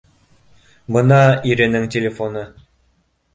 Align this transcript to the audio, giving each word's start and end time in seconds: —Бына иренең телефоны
—Бына 0.95 1.19
иренең 1.51 1.85
телефоны 1.97 2.43